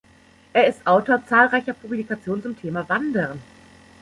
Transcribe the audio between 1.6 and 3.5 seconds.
Publikationen zum Thema Wandern.